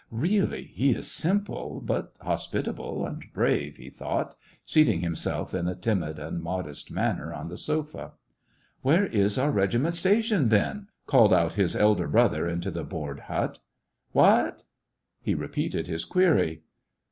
[0.09, 4.33] Really, he is simple, but hospitable and brave," he thought,
[4.65, 8.13] seating himself in a timid and modest manner on the sofa."
[8.81, 13.59] Where is our regiment stationed, then.*" called out his elder brother into the board hut."
[14.11, 14.63] What?"
[15.21, 16.63] He repeated his query.